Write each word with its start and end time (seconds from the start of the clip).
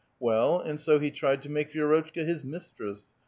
Well, 0.19 0.59
and 0.59 0.79
so 0.79 0.97
he 0.97 1.11
tried 1.11 1.43
to 1.43 1.49
make 1.51 1.73
Vi^rotchka 1.73 2.25
his 2.25 2.43
mistress. 2.43 3.09